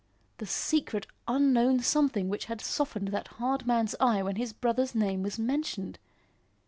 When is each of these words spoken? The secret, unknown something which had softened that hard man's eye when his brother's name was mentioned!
The 0.39 0.47
secret, 0.47 1.05
unknown 1.27 1.81
something 1.81 2.27
which 2.27 2.45
had 2.45 2.59
softened 2.59 3.09
that 3.09 3.27
hard 3.37 3.67
man's 3.67 3.93
eye 3.99 4.23
when 4.23 4.37
his 4.37 4.51
brother's 4.51 4.95
name 4.95 5.21
was 5.21 5.37
mentioned! 5.37 5.99